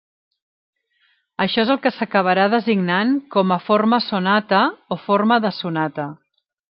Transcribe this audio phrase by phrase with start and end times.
[1.43, 4.63] Això és el que s'acabarà designant com a forma sonata
[4.97, 6.09] o forma de sonata.